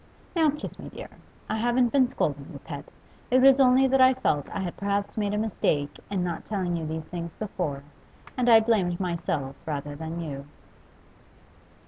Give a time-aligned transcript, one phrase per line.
[0.35, 1.09] Now kiss me, dear.
[1.47, 2.85] I haven't been scolding you, pet;
[3.29, 6.75] it was only that I felt I had perhaps made a mistake in not telling
[6.75, 7.83] you these things before,
[8.35, 10.47] and I blamed myself rather than you.